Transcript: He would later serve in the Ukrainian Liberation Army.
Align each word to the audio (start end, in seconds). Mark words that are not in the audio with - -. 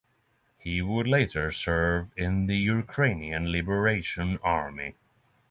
He 0.57 0.81
would 0.81 1.05
later 1.07 1.51
serve 1.51 2.11
in 2.17 2.47
the 2.47 2.57
Ukrainian 2.57 3.51
Liberation 3.51 4.39
Army. 4.41 4.95